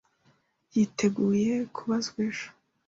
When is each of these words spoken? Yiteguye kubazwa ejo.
Yiteguye 0.73 1.51
kubazwa 1.75 2.19
ejo. 2.29 2.47